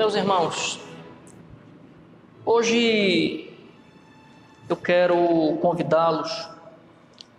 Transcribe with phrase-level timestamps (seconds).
[0.00, 0.80] Meus irmãos,
[2.46, 3.52] hoje
[4.66, 5.14] eu quero
[5.60, 6.48] convidá-los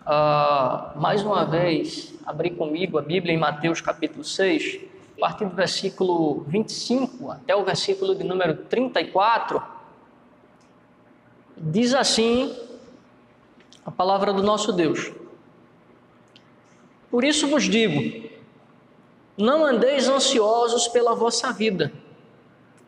[0.06, 4.80] a mais uma vez abrir comigo a Bíblia em Mateus capítulo 6,
[5.18, 9.60] a partir do versículo 25 até o versículo de número 34.
[11.58, 12.56] Diz assim
[13.84, 15.12] a palavra do nosso Deus.
[17.10, 18.30] Por isso vos digo:
[19.36, 21.92] não andeis ansiosos pela vossa vida,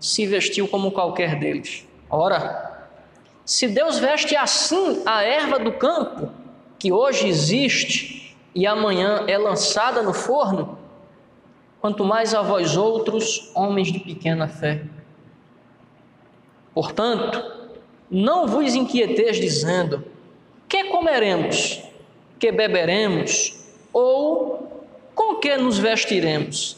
[0.00, 1.86] se vestiu como qualquer deles.
[2.10, 2.88] Ora,
[3.44, 6.30] se Deus veste assim a erva do campo,
[6.78, 10.78] que hoje existe e amanhã é lançada no forno,
[11.80, 14.82] quanto mais a vós outros, homens de pequena fé.
[16.74, 17.42] Portanto,
[18.10, 20.04] não vos inquieteis dizendo:
[20.68, 21.82] que comeremos,
[22.38, 26.77] que beberemos, ou com que nos vestiremos?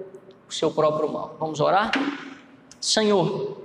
[0.51, 1.35] o seu próprio mal.
[1.39, 1.91] Vamos orar?
[2.79, 3.57] Senhor,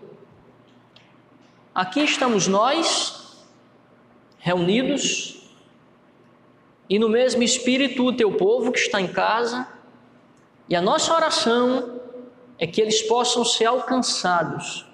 [1.75, 3.45] aqui estamos nós,
[4.39, 5.51] reunidos,
[6.89, 9.67] e no mesmo espírito o teu povo que está em casa,
[10.69, 12.01] e a nossa oração
[12.57, 14.87] é que eles possam ser alcançados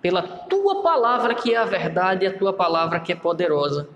[0.00, 3.88] pela tua palavra que é a verdade e a tua palavra que é poderosa.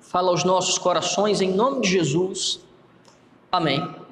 [0.00, 2.60] Fala aos nossos corações em nome de Jesus.
[3.50, 4.03] Amém.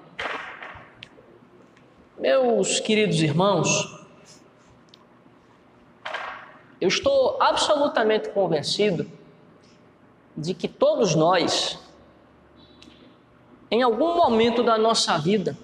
[2.22, 3.68] Meus queridos irmãos,
[6.80, 9.10] eu estou absolutamente convencido
[10.36, 11.76] de que todos nós,
[13.68, 15.58] em algum momento da nossa vida,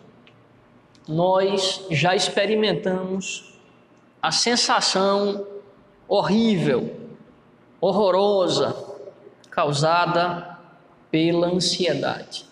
[1.06, 3.56] nós já experimentamos
[4.20, 5.46] a sensação
[6.08, 6.92] horrível,
[7.80, 8.74] horrorosa,
[9.48, 10.58] causada
[11.08, 12.46] pela ansiedade.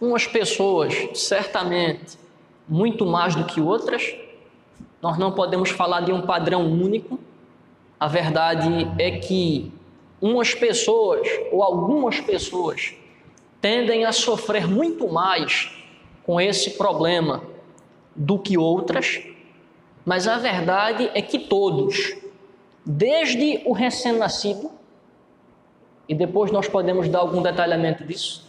[0.00, 2.23] Umas pessoas, certamente,
[2.68, 4.14] muito mais do que outras,
[5.02, 7.18] nós não podemos falar de um padrão único.
[8.00, 9.72] A verdade é que
[10.20, 12.94] umas pessoas ou algumas pessoas
[13.60, 15.70] tendem a sofrer muito mais
[16.24, 17.42] com esse problema
[18.16, 19.22] do que outras,
[20.04, 22.14] mas a verdade é que todos,
[22.84, 24.70] desde o recém-nascido,
[26.08, 28.46] e depois nós podemos dar algum detalhamento disso,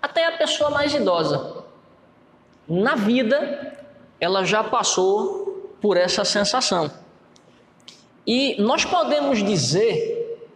[0.00, 1.61] até a pessoa mais idosa,
[2.68, 3.76] na vida
[4.20, 6.90] ela já passou por essa sensação.
[8.26, 10.48] E nós podemos dizer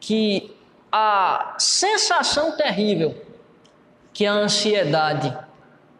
[0.00, 0.56] que
[0.90, 3.14] a sensação terrível
[4.12, 5.36] que a ansiedade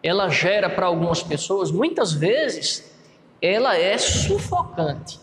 [0.03, 2.91] ela gera para algumas pessoas, muitas vezes
[3.41, 5.21] ela é sufocante.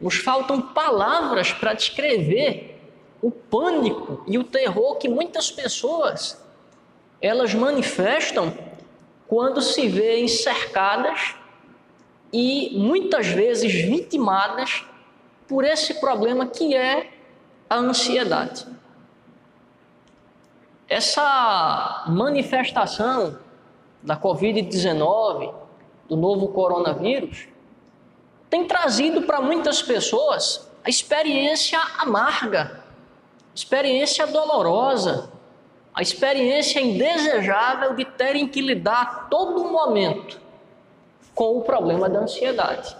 [0.00, 2.80] Nos faltam palavras para descrever
[3.22, 6.40] o pânico e o terror que muitas pessoas
[7.20, 8.56] elas manifestam
[9.26, 11.34] quando se veem cercadas
[12.32, 14.84] e muitas vezes vitimadas
[15.46, 17.10] por esse problema que é
[17.68, 18.66] a ansiedade.
[20.88, 23.38] Essa manifestação
[24.02, 25.54] da Covid-19
[26.08, 27.48] do novo coronavírus
[28.48, 32.82] tem trazido para muitas pessoas a experiência amarga,
[33.54, 35.30] experiência dolorosa,
[35.98, 40.40] a experiência indesejável de terem que lidar a todo momento
[41.34, 42.96] com o problema da ansiedade.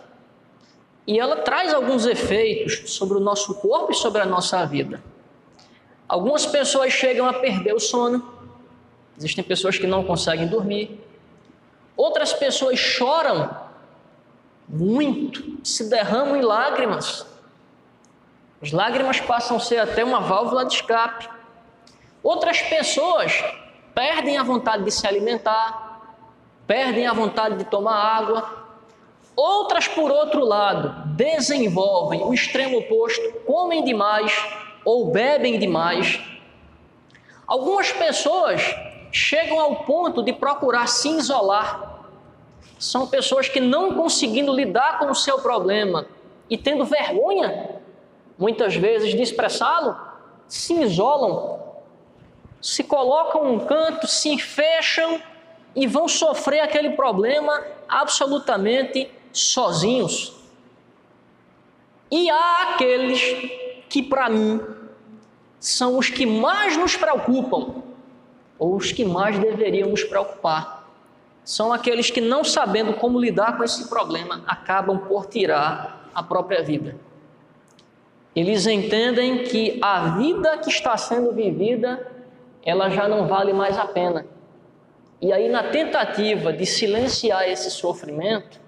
[1.06, 5.00] E ela traz alguns efeitos sobre o nosso corpo e sobre a nossa vida.
[6.09, 8.35] Algumas pessoas chegam a perder o sono,
[9.17, 11.00] existem pessoas que não conseguem dormir,
[11.97, 13.49] outras pessoas choram
[14.69, 17.25] muito, se derramam em lágrimas.
[18.61, 21.38] As lágrimas passam a ser até uma válvula de escape.
[22.29, 23.43] Outras pessoas
[23.95, 26.13] perdem a vontade de se alimentar,
[26.67, 28.69] perdem a vontade de tomar água,
[29.35, 34.37] Outras, por outro lado, desenvolvem o extremo oposto, comem demais
[34.85, 36.21] ou bebem demais.
[37.47, 38.61] Algumas pessoas
[39.13, 42.03] chegam ao ponto de procurar se isolar.
[42.81, 46.07] São pessoas que não conseguindo lidar com o seu problema
[46.51, 47.77] e tendo vergonha,
[48.37, 49.97] muitas vezes, de expressá-lo,
[50.49, 51.68] se isolam,
[52.61, 55.21] se colocam num canto, se fecham
[55.75, 60.35] e vão sofrer aquele problema absolutamente sozinhos.
[62.11, 63.21] E há aqueles
[63.89, 64.61] que, para mim,
[65.61, 67.83] são os que mais nos preocupam,
[68.59, 70.89] ou os que mais deveriam nos preocupar.
[71.45, 76.63] São aqueles que, não sabendo como lidar com esse problema, acabam por tirar a própria
[76.63, 76.97] vida.
[78.35, 82.18] Eles entendem que a vida que está sendo vivida,
[82.65, 84.27] ela já não vale mais a pena.
[85.21, 88.61] E aí, na tentativa de silenciar esse sofrimento,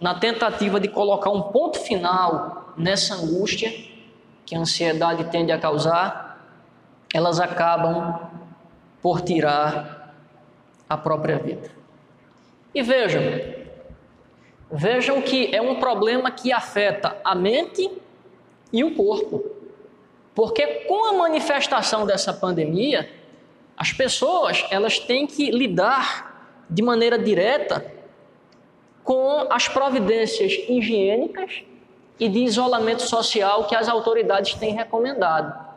[0.00, 3.72] na tentativa de colocar um ponto final nessa angústia
[4.44, 6.30] que a ansiedade tende a causar,
[7.14, 8.18] elas acabam
[9.02, 10.14] por tirar
[10.88, 11.70] a própria vida.
[12.74, 13.22] E vejam,
[14.70, 17.90] vejam que é um problema que afeta a mente
[18.72, 19.49] e o corpo.
[20.34, 23.10] Porque com a manifestação dessa pandemia,
[23.76, 27.92] as pessoas elas têm que lidar de maneira direta
[29.02, 31.62] com as providências higiênicas
[32.18, 35.68] e de isolamento social que as autoridades têm recomendado.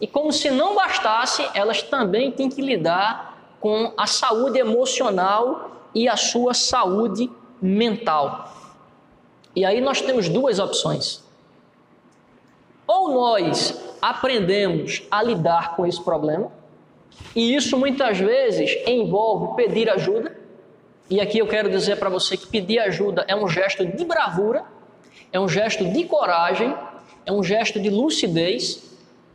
[0.00, 6.08] E como se não bastasse, elas também têm que lidar com a saúde emocional e
[6.08, 7.28] a sua saúde
[7.60, 8.54] mental.
[9.54, 11.24] E aí nós temos duas opções.
[12.86, 16.50] Ou nós aprendemos a lidar com esse problema,
[17.34, 20.36] e isso muitas vezes envolve pedir ajuda,
[21.10, 24.64] e aqui eu quero dizer para você que pedir ajuda é um gesto de bravura,
[25.32, 26.74] é um gesto de coragem,
[27.24, 28.82] é um gesto de lucidez,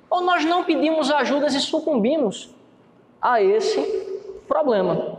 [0.09, 2.49] ou nós não pedimos ajuda e sucumbimos
[3.21, 3.79] a esse
[4.47, 5.17] problema.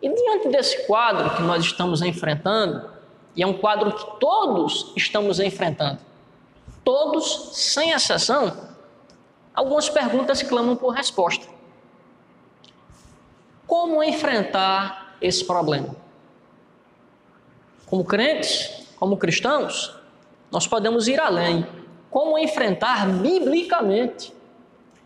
[0.00, 2.90] E diante desse quadro que nós estamos enfrentando,
[3.34, 6.00] e é um quadro que todos estamos enfrentando,
[6.84, 8.70] todos, sem exceção,
[9.54, 11.46] algumas perguntas clamam por resposta.
[13.66, 15.94] Como enfrentar esse problema.
[17.86, 19.96] Como crentes, como cristãos,
[20.50, 21.66] nós podemos ir além.
[22.10, 24.34] Como enfrentar biblicamente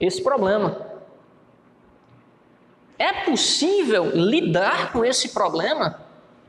[0.01, 0.87] esse problema?
[2.99, 6.01] É possível lidar com esse problema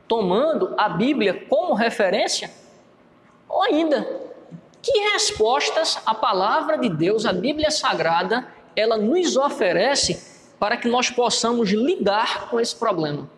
[0.08, 2.50] tomando a Bíblia como referência?
[3.48, 4.17] Ou ainda,
[4.82, 11.10] que respostas a palavra de Deus, a Bíblia Sagrada, ela nos oferece para que nós
[11.10, 13.30] possamos lidar com esse problema?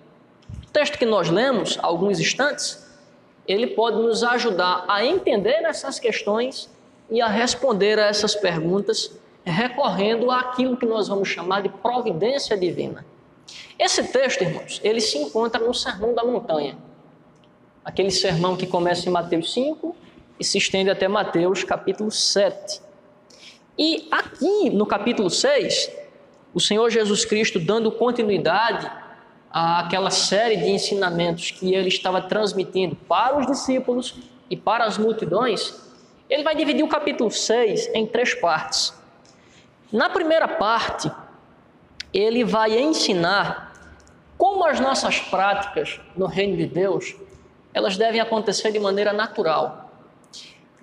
[0.67, 2.87] O texto que nós lemos há alguns instantes,
[3.47, 6.69] ele pode nos ajudar a entender essas questões
[7.09, 9.11] e a responder a essas perguntas,
[9.43, 13.05] recorrendo àquilo que nós vamos chamar de providência divina.
[13.77, 16.77] Esse texto, irmãos, ele se encontra no Sermão da Montanha.
[17.83, 19.95] Aquele sermão que começa em Mateus 5
[20.39, 22.81] e se estende até Mateus capítulo 7.
[23.77, 25.91] E aqui no capítulo 6,
[26.53, 28.89] o Senhor Jesus Cristo dando continuidade
[29.51, 34.15] aquela série de ensinamentos que ele estava transmitindo para os discípulos
[34.49, 35.75] e para as multidões,
[36.29, 38.93] ele vai dividir o capítulo 6 em três partes.
[39.91, 41.11] Na primeira parte,
[42.13, 43.73] ele vai ensinar
[44.37, 47.15] como as nossas práticas no reino de Deus,
[47.73, 49.88] elas devem acontecer de maneira natural.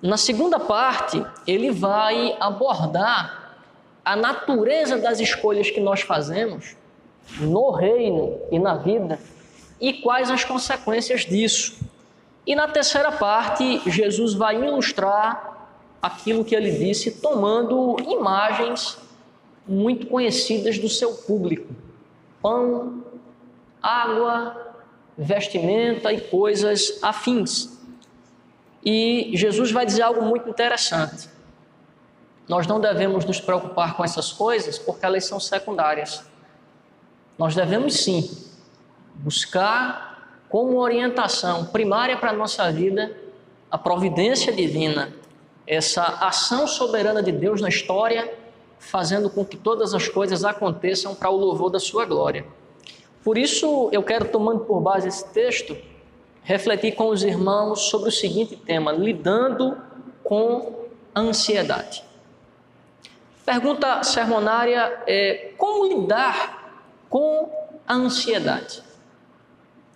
[0.01, 3.55] Na segunda parte, ele vai abordar
[4.05, 6.75] a natureza das escolhas que nós fazemos
[7.39, 9.19] no reino e na vida
[9.81, 11.77] e quais as consequências disso.
[12.45, 15.69] E na terceira parte, Jesus vai ilustrar
[16.01, 18.97] aquilo que ele disse, tomando imagens
[19.67, 21.67] muito conhecidas do seu público:
[22.41, 23.03] pão,
[23.81, 24.75] água,
[25.17, 27.76] vestimenta e coisas afins.
[28.89, 31.27] E Jesus vai dizer algo muito interessante.
[32.47, 36.23] Nós não devemos nos preocupar com essas coisas porque elas são secundárias.
[37.37, 38.31] Nós devemos sim
[39.15, 43.13] buscar como orientação primária para a nossa vida
[43.69, 45.13] a providência divina,
[45.67, 48.33] essa ação soberana de Deus na história,
[48.79, 52.45] fazendo com que todas as coisas aconteçam para o louvor da sua glória.
[53.21, 55.75] Por isso, eu quero, tomando por base esse texto,
[56.47, 59.77] refletir com os irmãos sobre o seguinte tema: lidando
[60.23, 62.01] com a ansiedade.
[63.45, 67.51] Pergunta sermonária é: como lidar com
[67.85, 68.81] a ansiedade?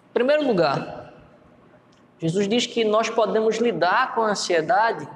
[0.09, 1.13] Em primeiro lugar,
[2.19, 5.07] Jesus diz que nós podemos lidar com a ansiedade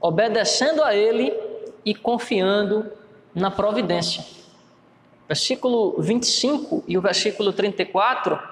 [0.00, 1.36] obedecendo a Ele
[1.84, 2.88] e confiando
[3.34, 4.24] na providência.
[5.26, 8.51] Versículo 25 e o versículo 34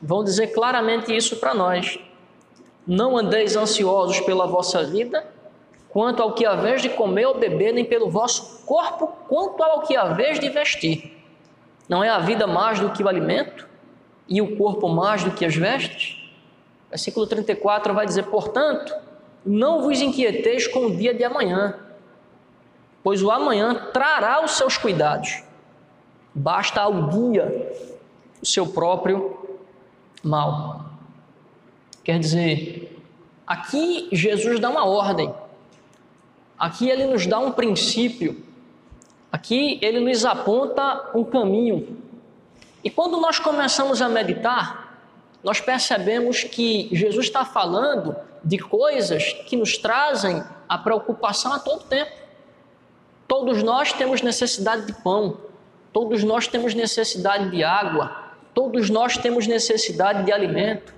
[0.00, 1.98] vão dizer claramente isso para nós.
[2.86, 5.26] Não andeis ansiosos pela vossa vida,
[5.88, 9.96] quanto ao que haveis de comer ou beber, nem pelo vosso corpo, quanto ao que
[9.96, 11.16] haveis de vestir.
[11.88, 13.66] Não é a vida mais do que o alimento
[14.28, 16.22] e o corpo mais do que as vestes?
[16.90, 18.94] Versículo 34 vai dizer: Portanto,
[19.44, 21.78] não vos inquieteis com o dia de amanhã,
[23.02, 25.42] pois o amanhã trará os seus cuidados.
[26.34, 27.72] Basta ao dia
[28.42, 29.45] o seu próprio
[30.26, 30.84] mal.
[32.04, 33.00] Quer dizer,
[33.46, 35.32] aqui Jesus dá uma ordem
[36.58, 38.42] Aqui ele nos dá um princípio,
[39.30, 41.98] aqui ele nos aponta um caminho.
[42.82, 44.98] E quando nós começamos a meditar,
[45.44, 51.84] nós percebemos que Jesus está falando de coisas que nos trazem a preocupação a todo
[51.84, 52.12] tempo.
[53.28, 55.36] Todos nós temos necessidade de pão,
[55.92, 58.25] todos nós temos necessidade de água,
[58.56, 60.94] todos nós temos necessidade de alimento.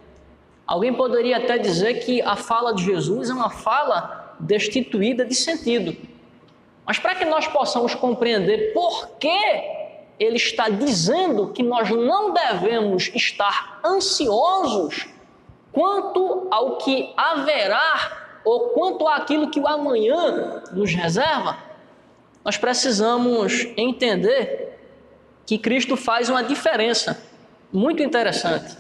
[0.65, 5.97] Alguém poderia até dizer que a fala de Jesus é uma fala destituída de sentido.
[6.87, 9.41] Mas para que nós possamos compreender por que
[10.21, 15.09] ele está dizendo que nós não devemos estar ansiosos
[15.73, 21.59] quanto ao que haverá ou quanto àquilo que o amanhã nos reserva,
[22.45, 24.79] nós precisamos entender
[25.45, 27.27] que Cristo faz uma diferença
[27.73, 28.77] muito interessante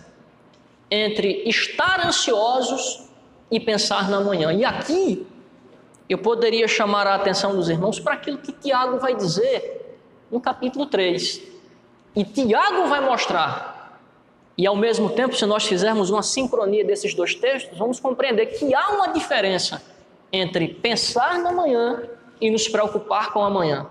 [0.90, 3.08] entre estar ansiosos
[3.50, 4.52] e pensar na manhã.
[4.52, 5.26] E aqui
[6.08, 9.98] eu poderia chamar a atenção dos irmãos para aquilo que Tiago vai dizer
[10.30, 11.42] no capítulo 3.
[12.16, 14.00] E Tiago vai mostrar,
[14.56, 18.74] e ao mesmo tempo, se nós fizermos uma sincronia desses dois textos, vamos compreender que
[18.74, 19.80] há uma diferença
[20.32, 22.02] entre pensar na manhã
[22.40, 23.86] e nos preocupar com amanhã.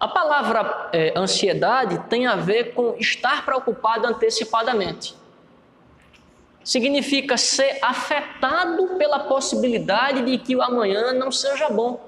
[0.00, 5.20] A palavra é, ansiedade tem a ver com estar preocupado antecipadamente
[6.64, 11.98] significa ser afetado pela possibilidade de que o amanhã não seja bom.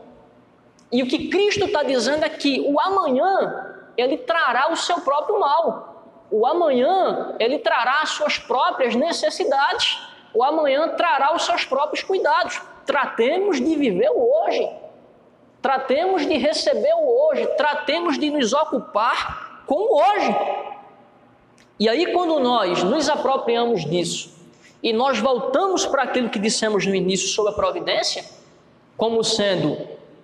[0.90, 5.40] E o que Cristo está dizendo é que o amanhã ele trará o seu próprio
[5.40, 6.28] mal.
[6.30, 9.98] O amanhã ele trará as suas próprias necessidades.
[10.34, 12.60] O amanhã trará os seus próprios cuidados.
[12.84, 14.68] Tratemos de viver o hoje.
[15.62, 17.46] Tratemos de receber o hoje.
[17.56, 20.36] Tratemos de nos ocupar com o hoje.
[21.78, 24.32] E aí, quando nós nos apropriamos disso
[24.82, 28.24] e nós voltamos para aquilo que dissemos no início sobre a providência,
[28.96, 29.78] como sendo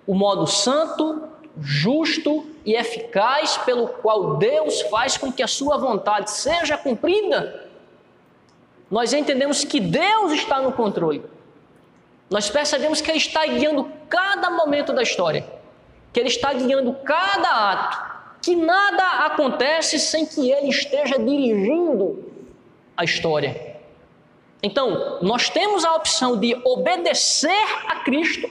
[0.05, 1.23] o modo santo,
[1.61, 7.67] justo e eficaz pelo qual Deus faz com que a sua vontade seja cumprida,
[8.91, 11.23] nós entendemos que Deus está no controle.
[12.29, 15.45] Nós percebemos que Ele está guiando cada momento da história,
[16.13, 18.09] que Ele está guiando cada ato,
[18.41, 22.31] que nada acontece sem que Ele esteja dirigindo
[22.95, 23.77] a história.
[24.61, 28.49] Então, nós temos a opção de obedecer a Cristo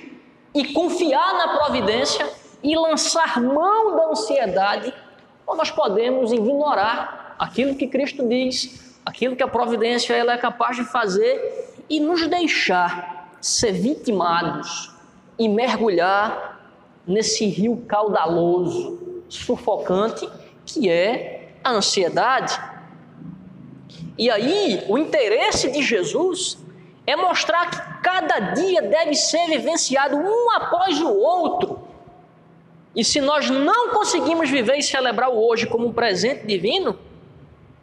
[0.55, 2.29] e confiar na providência
[2.63, 4.93] e lançar mão da ansiedade,
[5.47, 10.77] ou nós podemos ignorar aquilo que Cristo diz, aquilo que a providência ela é capaz
[10.77, 14.93] de fazer e nos deixar ser vitimados
[15.39, 16.61] e mergulhar
[17.07, 20.29] nesse rio caudaloso, sufocante
[20.67, 22.61] que é a ansiedade.
[24.17, 26.59] E aí, o interesse de Jesus
[27.07, 31.89] é mostrar que cada dia deve ser vivenciado um após o outro.
[32.95, 36.99] E se nós não conseguimos viver e celebrar o hoje como um presente divino,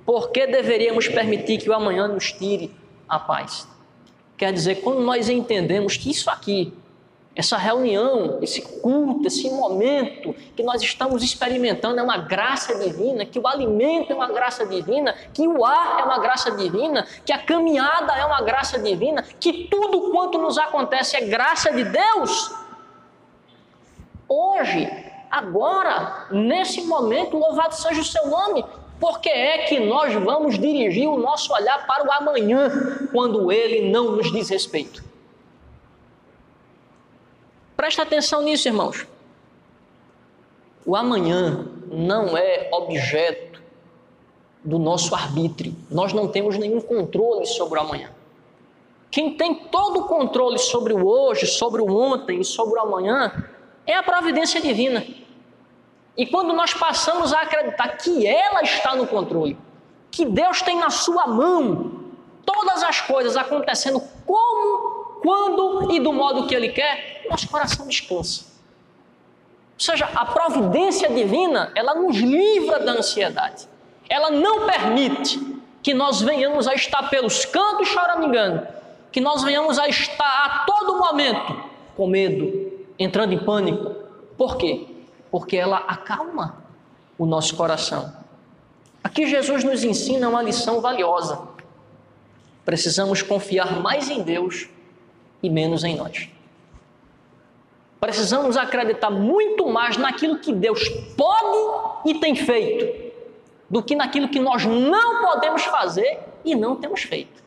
[0.05, 2.75] por que deveríamos permitir que o amanhã nos tire
[3.07, 3.67] a paz?
[4.37, 6.73] Quer dizer, quando nós entendemos que isso aqui
[7.35, 13.37] essa reunião, esse culto, esse momento que nós estamos experimentando é uma graça divina, que
[13.37, 17.37] o alimento é uma graça divina, que o ar é uma graça divina, que a
[17.37, 22.55] caminhada é uma graça divina, que tudo quanto nos acontece é graça de Deus.
[24.29, 24.89] Hoje,
[25.29, 28.63] agora, nesse momento, louvado seja o seu nome,
[28.99, 32.69] Por que é que nós vamos dirigir o nosso olhar para o amanhã
[33.11, 35.03] quando ele não nos diz respeito?
[37.75, 39.05] Presta atenção nisso, irmãos.
[40.85, 43.61] O amanhã não é objeto
[44.63, 45.75] do nosso arbítrio.
[45.91, 48.11] Nós não temos nenhum controle sobre o amanhã.
[49.11, 53.49] Quem tem todo o controle sobre o hoje, sobre o ontem e sobre o amanhã
[53.85, 55.05] é a providência divina.
[56.17, 59.57] E quando nós passamos a acreditar que ela está no controle,
[60.09, 62.05] que Deus tem na sua mão
[62.45, 68.45] todas as coisas acontecendo como, quando e do modo que Ele quer, nosso coração descansa.
[69.73, 73.67] Ou seja, a providência divina, ela nos livra da ansiedade.
[74.07, 75.37] Ela não permite
[75.83, 78.65] que nós venhamos a estar pelos cantos choramingando,
[79.11, 81.61] que nós venhamos a estar a todo momento
[81.97, 83.93] com medo, entrando em pânico.
[84.37, 84.94] Por quê?
[85.35, 86.63] Porque ela acalma
[87.17, 88.15] o nosso coração.
[89.03, 91.49] Aqui Jesus nos ensina uma lição valiosa.
[92.63, 94.69] Precisamos confiar mais em Deus
[95.43, 96.29] e menos em nós.
[97.99, 100.87] Precisamos acreditar muito mais naquilo que Deus
[101.17, 103.11] pode e tem feito,
[103.69, 107.43] do que naquilo que nós não podemos fazer e não temos feito.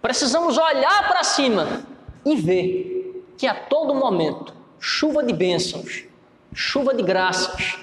[0.00, 1.84] Precisamos olhar para cima
[2.24, 6.06] e ver que a todo momento chuva de bênçãos
[6.52, 7.78] chuva de graças.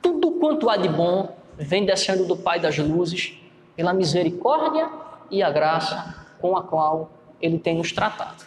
[0.00, 3.38] Tudo quanto há de bom vem descendo do Pai das luzes,
[3.76, 4.88] pela misericórdia
[5.30, 8.44] e a graça com a qual Ele tem nos tratado.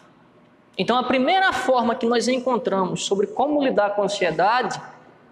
[0.78, 4.82] Então, a primeira forma que nós encontramos sobre como lidar com a ansiedade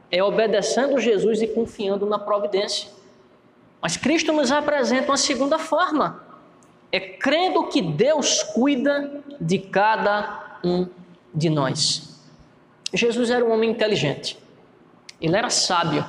[0.09, 2.89] é obedecendo Jesus e confiando na providência.
[3.81, 6.23] Mas Cristo nos apresenta uma segunda forma:
[6.91, 10.87] é crendo que Deus cuida de cada um
[11.33, 12.12] de nós.
[12.93, 14.37] Jesus era um homem inteligente,
[15.19, 16.05] ele era sábio,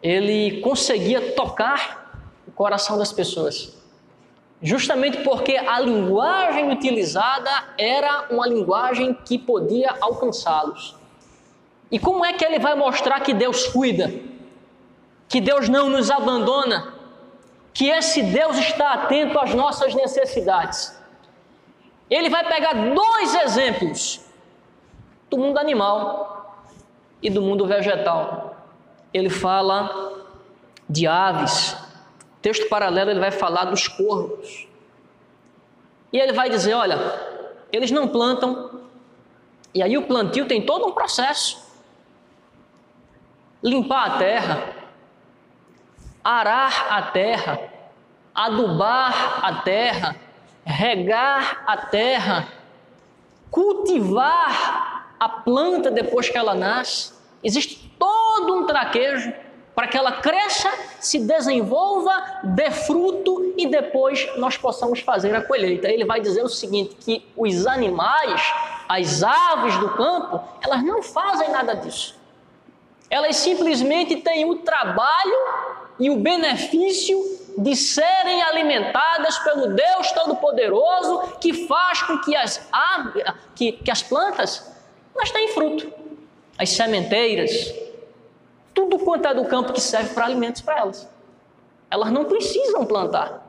[0.00, 3.76] ele conseguia tocar o coração das pessoas,
[4.62, 10.96] justamente porque a linguagem utilizada era uma linguagem que podia alcançá-los.
[11.90, 14.12] E como é que ele vai mostrar que Deus cuida,
[15.28, 16.94] que Deus não nos abandona,
[17.74, 20.96] que esse Deus está atento às nossas necessidades?
[22.08, 24.27] Ele vai pegar dois exemplos
[25.30, 26.66] do mundo animal
[27.22, 28.56] e do mundo vegetal.
[29.12, 30.24] Ele fala
[30.88, 31.76] de aves.
[32.40, 34.66] Texto paralelo ele vai falar dos corvos.
[36.12, 36.98] E ele vai dizer, olha,
[37.72, 38.80] eles não plantam.
[39.74, 41.66] E aí o plantio tem todo um processo.
[43.62, 44.74] Limpar a terra,
[46.22, 47.60] arar a terra,
[48.34, 50.16] adubar a terra,
[50.64, 52.48] regar a terra,
[53.50, 54.87] cultivar
[55.18, 57.12] a planta depois que ela nasce.
[57.42, 59.32] Existe todo um traquejo
[59.74, 65.88] para que ela cresça, se desenvolva, dê fruto e depois nós possamos fazer a colheita.
[65.88, 68.42] Ele vai dizer o seguinte: que os animais,
[68.88, 72.18] as aves do campo, elas não fazem nada disso.
[73.08, 75.36] Elas simplesmente têm o trabalho
[76.00, 77.16] e o benefício
[77.56, 84.02] de serem alimentadas pelo Deus Todo-Poderoso que faz com que as, aves, que, que as
[84.02, 84.77] plantas
[85.18, 85.92] mas tem fruto.
[86.56, 87.74] As sementeiras,
[88.72, 91.08] tudo quanto é do campo que serve para alimentos para elas.
[91.90, 93.46] Elas não precisam plantar.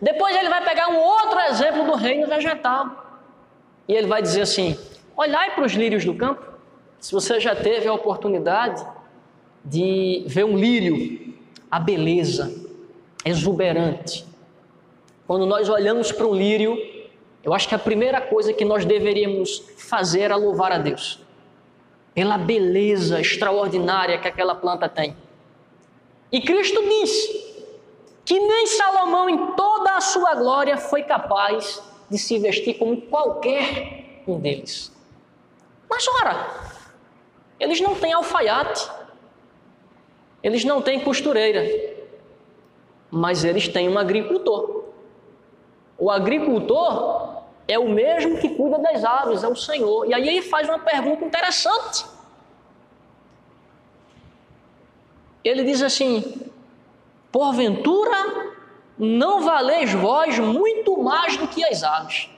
[0.00, 3.20] Depois ele vai pegar um outro exemplo do reino vegetal.
[3.86, 4.78] E ele vai dizer assim:
[5.16, 6.42] olhai para os lírios do campo.
[6.98, 8.84] Se você já teve a oportunidade
[9.64, 11.34] de ver um lírio,
[11.70, 12.52] a beleza
[13.24, 14.24] exuberante.
[15.26, 16.76] Quando nós olhamos para um lírio,
[17.42, 21.20] eu acho que a primeira coisa que nós deveríamos fazer é louvar a Deus
[22.14, 25.16] pela beleza extraordinária que aquela planta tem.
[26.30, 27.52] E Cristo disse
[28.24, 34.22] que nem Salomão, em toda a sua glória, foi capaz de se vestir como qualquer
[34.26, 34.92] um deles.
[35.88, 36.48] Mas ora,
[37.58, 38.90] eles não têm alfaiate,
[40.42, 41.64] eles não têm costureira,
[43.10, 44.84] mas eles têm um agricultor.
[45.98, 47.21] O agricultor
[47.72, 50.06] é o mesmo que cuida das aves, é o Senhor.
[50.06, 52.04] E aí ele faz uma pergunta interessante.
[55.42, 56.50] Ele diz assim:
[57.30, 58.52] Porventura
[58.98, 62.28] não valeis vós muito mais do que as aves.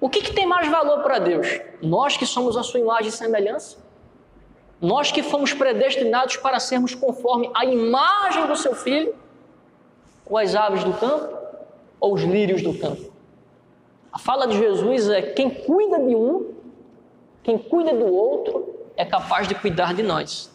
[0.00, 1.60] O que, que tem mais valor para Deus?
[1.80, 3.78] Nós que somos a sua imagem e semelhança?
[4.80, 9.14] Nós que fomos predestinados para sermos conforme a imagem do seu filho?
[10.26, 11.38] Ou as aves do campo?
[12.00, 13.11] Ou os lírios do campo?
[14.12, 16.52] A fala de Jesus é: quem cuida de um,
[17.42, 20.50] quem cuida do outro, é capaz de cuidar de nós.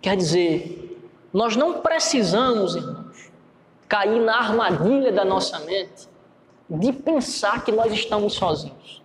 [0.00, 0.88] Quer dizer,
[1.32, 3.32] Nós não precisamos, irmãos,
[3.88, 6.08] cair na armadilha da nossa mente
[6.68, 9.02] de pensar que nós estamos sozinhos.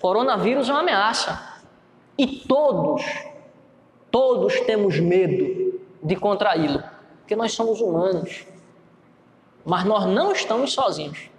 [0.00, 1.60] Coronavírus é uma ameaça.
[2.16, 3.02] E todos,
[4.10, 6.82] todos temos medo de contraí-lo,
[7.18, 8.46] porque nós somos humanos.
[9.64, 11.29] Mas nós não estamos sozinhos.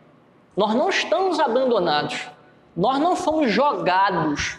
[0.56, 2.28] Nós não estamos abandonados.
[2.76, 4.58] Nós não fomos jogados.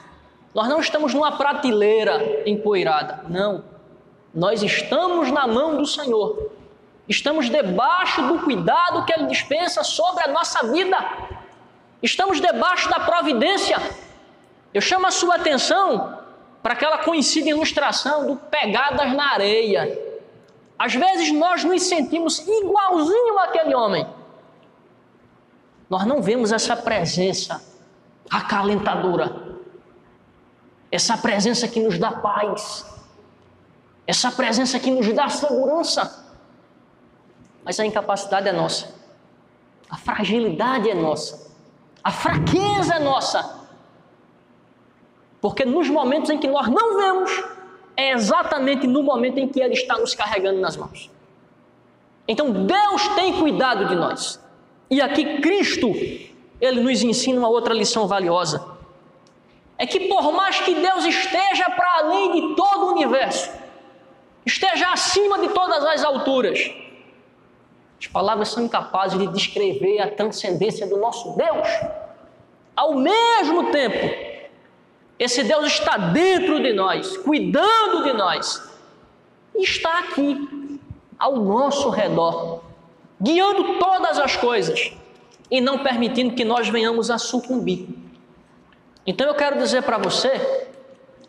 [0.54, 3.24] Nós não estamos numa prateleira empoeirada.
[3.28, 3.64] Não.
[4.34, 6.50] Nós estamos na mão do Senhor.
[7.08, 10.96] Estamos debaixo do cuidado que Ele dispensa sobre a nossa vida.
[12.02, 13.76] Estamos debaixo da providência.
[14.72, 16.18] Eu chamo a sua atenção
[16.62, 19.98] para aquela conhecida ilustração do pegadas na areia.
[20.78, 24.06] Às vezes nós nos sentimos igualzinho àquele homem.
[25.92, 27.62] Nós não vemos essa presença
[28.30, 29.58] acalentadora.
[30.90, 32.86] Essa presença que nos dá paz.
[34.06, 36.34] Essa presença que nos dá segurança.
[37.62, 38.94] Mas a incapacidade é nossa.
[39.90, 41.52] A fragilidade é nossa.
[42.02, 43.66] A fraqueza é nossa.
[45.42, 47.44] Porque nos momentos em que nós não vemos,
[47.98, 51.10] é exatamente no momento em que Ele está nos carregando nas mãos.
[52.26, 54.41] Então Deus tem cuidado de nós.
[54.92, 55.90] E aqui Cristo,
[56.60, 58.62] Ele nos ensina uma outra lição valiosa.
[59.78, 63.50] É que por mais que Deus esteja para além de todo o universo,
[64.44, 66.70] esteja acima de todas as alturas,
[67.98, 71.68] as palavras são incapazes de descrever a transcendência do nosso Deus.
[72.76, 74.14] Ao mesmo tempo,
[75.18, 78.62] esse Deus está dentro de nós, cuidando de nós,
[79.54, 80.78] e está aqui,
[81.18, 82.71] ao nosso redor,
[83.22, 84.92] guiando todas as coisas
[85.48, 87.88] e não permitindo que nós venhamos a sucumbir.
[89.06, 90.68] Então eu quero dizer para você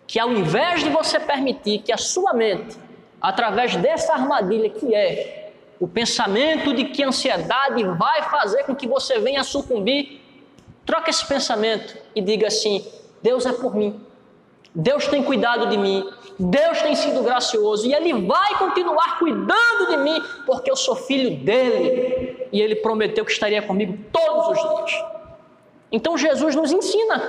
[0.07, 2.77] que ao invés de você permitir que a sua mente,
[3.21, 8.87] através dessa armadilha que é o pensamento de que a ansiedade vai fazer com que
[8.87, 10.21] você venha a sucumbir,
[10.85, 12.85] troque esse pensamento e diga assim:
[13.21, 13.99] Deus é por mim,
[14.73, 19.97] Deus tem cuidado de mim, Deus tem sido gracioso e Ele vai continuar cuidando de
[19.97, 25.03] mim, porque eu sou filho dele e Ele prometeu que estaria comigo todos os dias.
[25.91, 27.21] Então Jesus nos ensina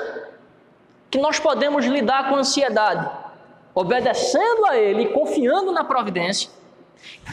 [1.10, 3.08] que nós podemos lidar com ansiedade,
[3.74, 6.50] obedecendo a Ele, confiando na providência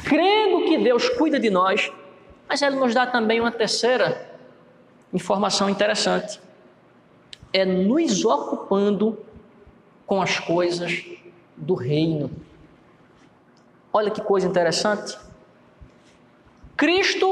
[0.03, 1.91] crendo que Deus cuida de nós,
[2.47, 4.29] mas Ele nos dá também uma terceira
[5.13, 6.39] informação interessante:
[7.53, 9.17] é nos ocupando
[10.05, 11.05] com as coisas
[11.61, 12.29] do reino.
[13.93, 15.17] Olha que coisa interessante.
[16.75, 17.25] Cristo,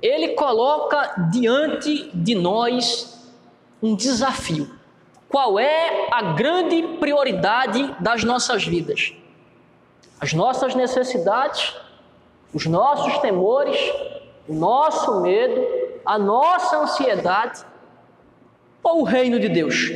[0.00, 3.32] ele coloca diante de nós
[3.82, 4.70] um desafio.
[5.28, 9.14] Qual é a grande prioridade das nossas vidas?
[10.20, 11.74] as nossas necessidades,
[12.52, 13.76] os nossos temores,
[14.46, 15.66] o nosso medo,
[16.04, 17.64] a nossa ansiedade
[18.82, 19.90] ou o reino de Deus?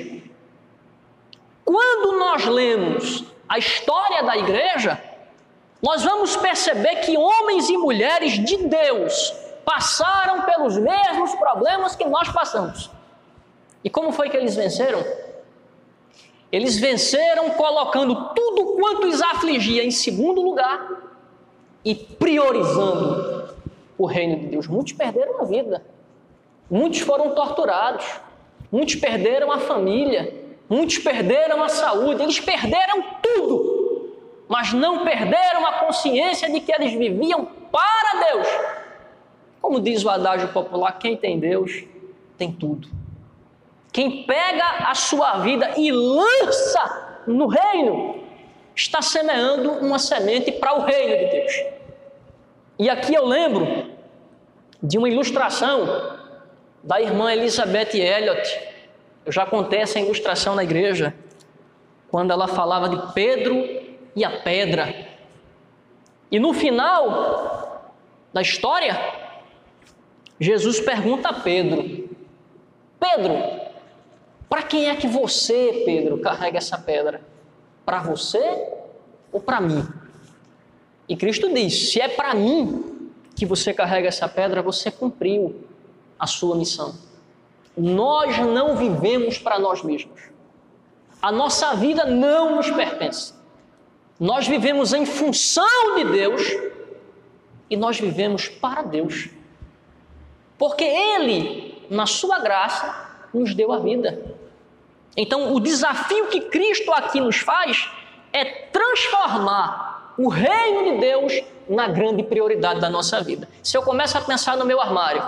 [1.63, 5.01] Quando nós lemos a história da igreja,
[5.83, 12.31] nós vamos perceber que homens e mulheres de Deus passaram pelos mesmos problemas que nós
[12.31, 12.91] passamos.
[13.83, 15.05] E como foi que eles venceram?
[16.51, 20.89] Eles venceram colocando tudo quanto os afligia em segundo lugar
[21.85, 23.55] e priorizando
[23.99, 24.67] o reino de Deus.
[24.67, 25.85] Muitos perderam a vida,
[26.71, 28.07] muitos foram torturados,
[28.73, 34.17] muitos perderam a família, muitos perderam a saúde, eles perderam tudo,
[34.49, 38.49] mas não perderam a consciência de que eles viviam para Deus.
[39.61, 41.85] Como diz o adágio popular, quem tem Deus
[42.37, 42.89] tem tudo.
[43.93, 48.23] Quem pega a sua vida e lança no reino,
[48.75, 51.65] está semeando uma semente para o reino de Deus.
[52.79, 53.95] E aqui eu lembro
[54.83, 56.19] de uma ilustração
[56.83, 58.74] da irmã Elizabeth Elliot.
[59.25, 61.15] Eu já contei essa ilustração na igreja,
[62.11, 63.67] quando ela falava de Pedro
[64.15, 65.09] e a pedra.
[66.31, 67.93] E no final
[68.33, 68.99] da história,
[70.39, 72.09] Jesus pergunta a Pedro:
[73.01, 73.35] Pedro,
[74.49, 77.21] para quem é que você, Pedro, carrega essa pedra?
[77.85, 78.69] Para você
[79.33, 79.87] ou para mim?
[81.09, 85.65] E Cristo diz: se é para mim que você carrega essa pedra, você cumpriu
[86.19, 86.95] a sua missão.
[87.77, 90.21] Nós não vivemos para nós mesmos.
[91.21, 93.35] A nossa vida não nos pertence.
[94.19, 96.43] Nós vivemos em função de Deus
[97.69, 99.29] e nós vivemos para Deus.
[100.57, 102.95] Porque Ele, na sua graça,
[103.33, 104.23] nos deu a vida.
[105.17, 107.91] Então, o desafio que Cristo aqui nos faz
[108.33, 113.49] é transformar o reino de Deus na grande prioridade da nossa vida.
[113.63, 115.23] Se eu começo a pensar no meu armário,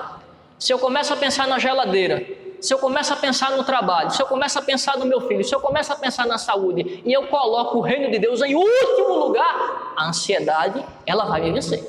[0.58, 2.24] se eu começo a pensar na geladeira,
[2.60, 5.44] se eu começo a pensar no trabalho, se eu começo a pensar no meu filho,
[5.44, 8.54] se eu começo a pensar na saúde e eu coloco o reino de Deus em
[8.54, 11.84] último lugar, a ansiedade, ela vai me vencer.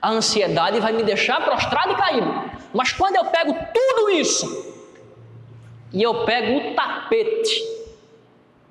[0.00, 2.50] A ansiedade vai me deixar prostrado e caído.
[2.72, 4.72] Mas quando eu pego tudo isso
[5.92, 7.62] e eu pego o tapete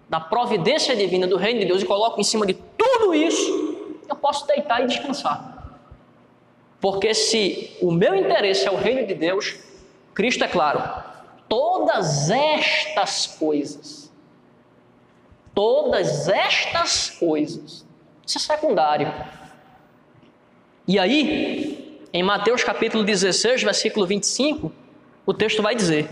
[0.10, 4.15] da providência divina do reino de Deus e coloco em cima de tudo isso, eu
[4.15, 5.51] posso deitar e descansar.
[6.82, 9.56] Porque se o meu interesse é o reino de Deus,
[10.15, 10.82] Cristo é claro,
[11.48, 14.12] todas estas coisas,
[15.54, 17.86] todas estas coisas,
[18.26, 19.13] isso é secundário.
[20.88, 24.74] E aí, em Mateus capítulo 16, versículo 25,
[25.24, 26.10] o texto vai dizer: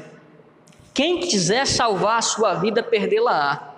[0.93, 3.73] Quem quiser salvar a sua vida, perdê-la-á.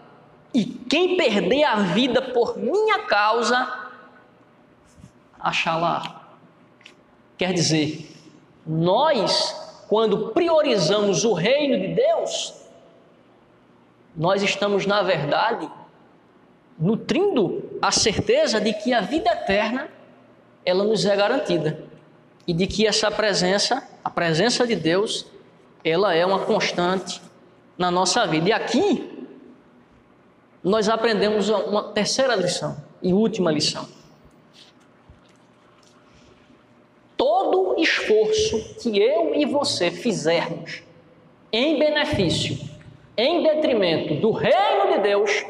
[0.53, 3.89] E quem perder a vida por minha causa,
[5.39, 6.20] achá-la.
[7.41, 8.07] Quer dizer,
[8.67, 12.53] nós, quando priorizamos o reino de Deus,
[14.15, 15.67] nós estamos, na verdade,
[16.77, 19.89] nutrindo a certeza de que a vida eterna
[20.63, 21.83] ela nos é garantida
[22.45, 25.25] e de que essa presença, a presença de Deus,
[25.83, 27.19] ela é uma constante
[27.75, 28.49] na nossa vida.
[28.49, 29.27] E aqui
[30.63, 33.87] nós aprendemos uma terceira lição e última lição.
[37.21, 40.83] todo esforço que eu e você fizermos
[41.51, 42.57] em benefício,
[43.17, 45.45] em detrimento do reino de Deus,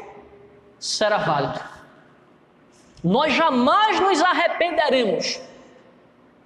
[0.78, 1.60] será válido.
[3.02, 5.40] Nós jamais nos arrependeremos,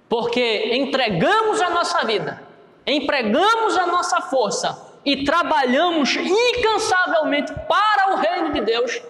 [0.07, 2.41] porque entregamos a nossa vida,
[2.85, 9.01] empregamos a nossa força e trabalhamos incansavelmente para o reino de Deus,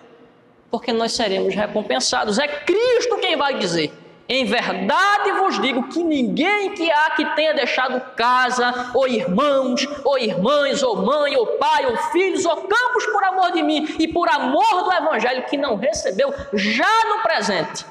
[0.70, 2.38] porque nós seremos recompensados.
[2.38, 3.92] É Cristo quem vai dizer.
[4.30, 10.20] Em verdade vos digo que ninguém que há que tenha deixado casa, ou irmãos, ou
[10.20, 14.28] irmãs, ou mãe, ou pai, ou filhos, ou campos por amor de mim e por
[14.30, 17.86] amor do Evangelho, que não recebeu já no presente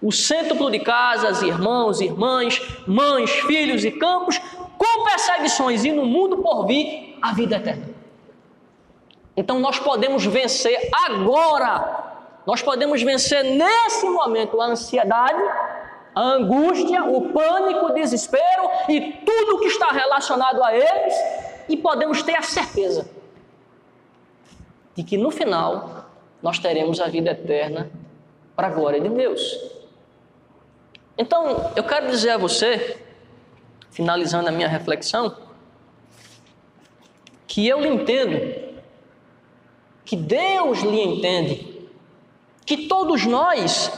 [0.00, 4.38] o cêntuplo de casas, irmãos, irmãs, mães, filhos e campos,
[4.78, 7.88] com perseguições e no mundo por vir a vida eterna.
[9.36, 12.12] Então nós podemos vencer agora
[12.46, 15.42] nós podemos vencer nesse momento a ansiedade,
[16.14, 21.14] a angústia, o pânico, o desespero e tudo que está relacionado a eles,
[21.68, 23.10] e podemos ter a certeza
[24.94, 26.06] de que no final
[26.42, 27.90] nós teremos a vida eterna
[28.54, 29.58] para a glória de Deus.
[31.16, 32.98] Então, eu quero dizer a você,
[33.90, 35.36] finalizando a minha reflexão,
[37.46, 38.74] que eu lhe entendo,
[40.04, 41.88] que Deus lhe entende
[42.66, 43.90] que todos nós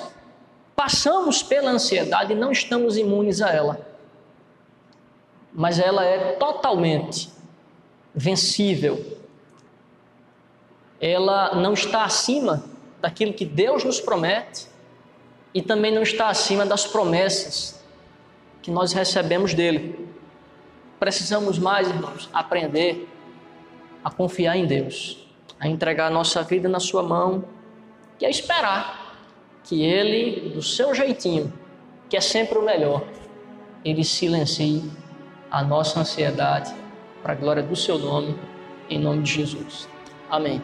[0.76, 3.80] passamos pela ansiedade e não estamos imunes a ela.
[5.52, 7.30] Mas ela é totalmente
[8.14, 9.16] vencível.
[11.00, 12.64] Ela não está acima
[13.00, 14.66] daquilo que Deus nos promete
[15.54, 17.82] e também não está acima das promessas
[18.60, 20.06] que nós recebemos dele.
[21.00, 23.08] Precisamos mais, irmãos, aprender
[24.04, 25.26] a confiar em Deus,
[25.58, 27.44] a entregar a nossa vida na sua mão
[28.18, 29.05] que é esperar
[29.66, 31.52] que ele, do seu jeitinho,
[32.08, 33.04] que é sempre o melhor,
[33.84, 34.82] ele silencie
[35.50, 36.72] a nossa ansiedade
[37.22, 38.36] para a glória do seu nome,
[38.88, 39.88] em nome de Jesus.
[40.30, 40.62] Amém.